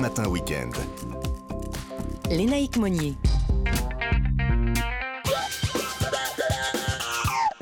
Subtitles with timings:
[0.00, 0.70] Matin Week-end.
[2.30, 3.16] Lénaïque Monnier.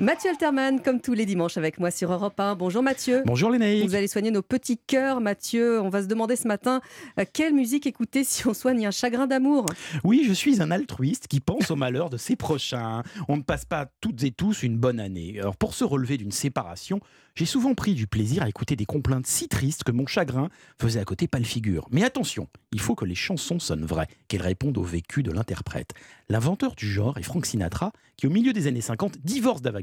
[0.01, 2.55] Mathieu Alterman, comme tous les dimanches avec moi sur Europe 1.
[2.55, 3.25] Bonjour Mathieu.
[3.27, 3.85] Bonjour Lénaïque.
[3.85, 5.81] Vous allez soigner nos petits cœurs, Mathieu.
[5.81, 6.81] On va se demander ce matin
[7.19, 9.67] euh, quelle musique écouter si on soigne un chagrin d'amour?
[10.05, 13.03] Oui, je suis un altruiste qui pense au malheur de ses prochains.
[13.27, 15.41] On ne passe pas toutes et tous une bonne année.
[15.41, 17.01] Alors pour se relever d'une séparation,
[17.35, 20.49] j'ai souvent pris du plaisir à écouter des complaintes si tristes que mon chagrin
[20.81, 21.89] faisait à côté pas le figure.
[21.91, 25.95] Mais attention, il faut que les chansons sonnent vraies, qu'elles répondent au vécu de l'interprète.
[26.29, 29.81] L'inventeur du genre est Frank Sinatra, qui au milieu des années 50 divorce d'Ava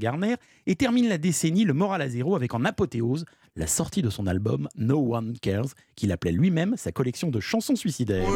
[0.68, 4.28] Et termine la décennie le moral à zéro avec en apothéose la sortie de son
[4.28, 8.28] album No One Cares, qu'il appelait lui-même sa collection de chansons suicidaires.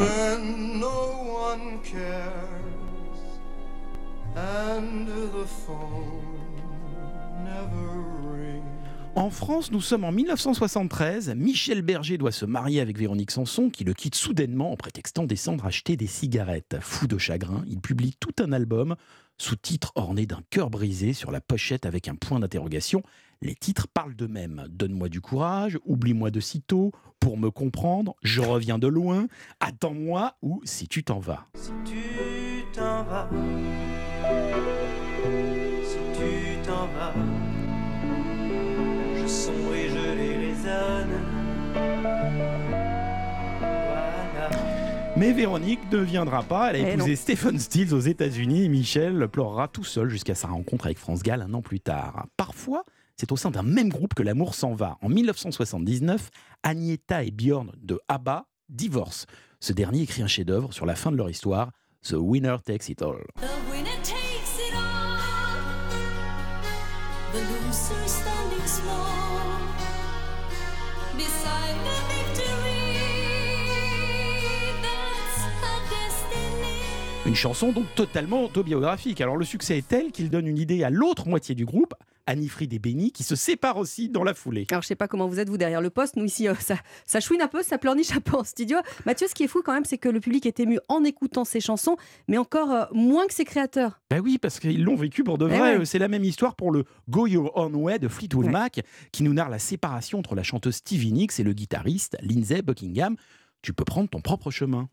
[9.16, 11.34] En France, nous sommes en 1973.
[11.36, 15.66] Michel Berger doit se marier avec Véronique Sanson, qui le quitte soudainement en prétextant descendre
[15.66, 16.76] acheter des cigarettes.
[16.80, 18.94] Fou de chagrin, il publie tout un album
[19.36, 23.02] sous titre orné d'un cœur brisé sur la pochette avec un point d'interrogation.
[23.42, 24.66] Les titres parlent d'eux-mêmes.
[24.70, 29.26] Donne-moi du courage, oublie-moi de sitôt, pour me comprendre, je reviens de loin,
[29.60, 31.48] attends-moi ou si tu t'en vas.
[31.54, 33.28] Si tu t'en vas,
[35.82, 37.14] si tu t'en vas,
[45.20, 46.70] Mais Véronique ne viendra pas.
[46.72, 47.14] Elle a Eh épousé.
[47.14, 51.42] Stephen Stills aux États-Unis et Michel pleurera tout seul jusqu'à sa rencontre avec France Gall
[51.42, 52.24] un an plus tard.
[52.38, 52.84] Parfois,
[53.16, 54.96] c'est au sein d'un même groupe que l'amour s'en va.
[55.02, 56.30] En 1979,
[56.62, 59.26] Agnetha et Björn de ABBA divorcent.
[59.60, 61.70] Ce dernier écrit un chef-d'œuvre sur la fin de leur histoire,
[62.02, 63.22] The Winner Takes It All.
[63.36, 65.18] The winner takes it all.
[67.34, 69.68] The loser standing small
[71.14, 72.49] beside the.
[77.30, 79.20] Une chanson donc totalement autobiographique.
[79.20, 81.94] Alors le succès est tel qu'il donne une idée à l'autre moitié du groupe,
[82.26, 84.66] Annie-Fried et Benny, qui se séparent aussi dans la foulée.
[84.72, 86.16] Alors je sais pas comment vous êtes vous derrière le poste.
[86.16, 86.74] Nous ici, euh, ça,
[87.06, 88.78] ça chouine un peu, ça pleurniche un peu en studio.
[89.06, 91.44] Mathieu, ce qui est fou quand même, c'est que le public est ému en écoutant
[91.44, 91.96] ses chansons,
[92.26, 94.00] mais encore euh, moins que ses créateurs.
[94.10, 95.76] Ben oui, parce qu'ils l'ont vécu pour de Eh vrai.
[95.78, 95.84] ouais.
[95.84, 98.50] C'est la même histoire pour le Go Your Own Way de Fleetwood Ouais.
[98.52, 98.80] Mac,
[99.12, 103.14] qui nous narre la séparation entre la chanteuse Stevie Nicks et le guitariste Lindsey Buckingham.
[103.62, 104.88] Tu peux prendre ton propre chemin.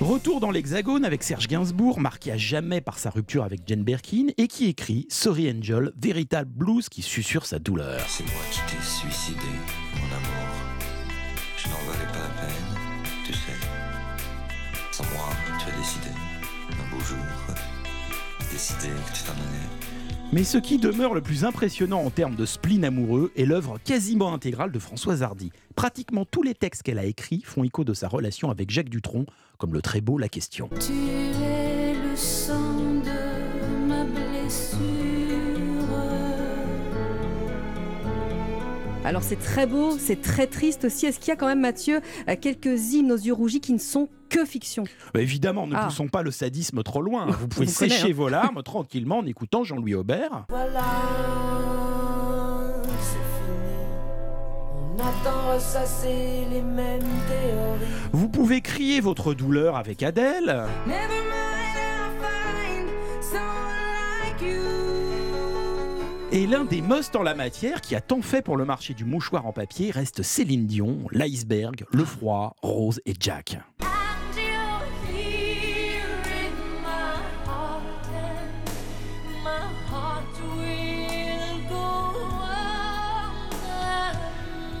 [0.00, 4.28] Retour dans l'Hexagone avec Serge Gainsbourg, marqué à jamais par sa rupture avec Jane Birkin,
[4.36, 8.00] et qui écrit Sorry Angel, véritable blues qui susurre sa douleur.
[8.06, 9.40] C'est moi qui t'ai suicidé,
[9.96, 10.46] mon amour.
[11.56, 13.58] Je n'en valais pas la peine, tu sais.
[14.92, 16.10] Sans moi, tu as décidé,
[16.70, 17.18] un beau jour,
[18.52, 19.87] décidé que tu t'en allais.
[20.30, 24.34] Mais ce qui demeure le plus impressionnant en termes de spleen amoureux est l'œuvre quasiment
[24.34, 25.50] intégrale de Françoise Hardy.
[25.74, 29.24] Pratiquement tous les textes qu'elle a écrits font écho de sa relation avec Jacques Dutronc,
[29.56, 30.68] comme le très beau La Question.
[30.80, 32.74] Tu es le sang
[33.04, 34.98] de ma blessure.
[39.02, 41.06] Alors c'est très beau, c'est très triste aussi.
[41.06, 43.78] Est-ce qu'il y a quand même, Mathieu, euh, quelques hymnes aux yeux rougis qui ne
[43.78, 44.84] sont que fiction
[45.14, 45.84] Bah, évidemment, ne Ah.
[45.84, 47.26] poussons pas le sadisme trop loin.
[47.40, 48.14] Vous pouvez sécher hein.
[48.14, 50.44] vos larmes tranquillement en écoutant Jean-Louis Aubert.
[50.48, 50.82] Voilà,
[53.00, 53.74] c'est fini.
[54.94, 57.92] On attend ressasser les mêmes théories.
[58.12, 60.64] Vous pouvez crier votre douleur avec Adèle.
[60.86, 64.58] Never mind, I'll find someone like you.
[66.30, 69.04] Et l'un des musts en la matière qui a tant fait pour le marché du
[69.06, 73.58] mouchoir en papier reste Céline Dion, l'iceberg, le froid, Rose et Jack.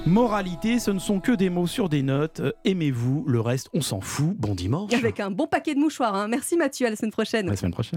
[0.08, 2.40] Moralité, ce ne sont que des mots sur des notes.
[2.40, 4.34] Euh, Aimez-vous, le reste, on s'en fout.
[4.38, 4.92] Bon dimanche.
[4.94, 6.14] Avec un bon paquet de mouchoirs.
[6.14, 6.28] hein.
[6.28, 7.46] Merci Mathieu, à la semaine prochaine.
[7.46, 7.96] À la semaine prochaine.